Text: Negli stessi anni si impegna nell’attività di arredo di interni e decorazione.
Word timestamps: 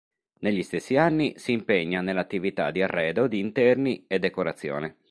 Negli 0.39 0.63
stessi 0.63 0.97
anni 0.97 1.37
si 1.37 1.51
impegna 1.51 2.01
nell’attività 2.01 2.71
di 2.71 2.81
arredo 2.81 3.27
di 3.27 3.37
interni 3.37 4.05
e 4.07 4.17
decorazione. 4.17 4.97